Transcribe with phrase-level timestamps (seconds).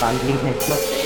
[0.00, 0.97] Paling.